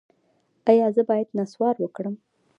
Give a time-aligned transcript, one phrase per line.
[0.69, 2.15] ایا زه باید نسوار وکړم؟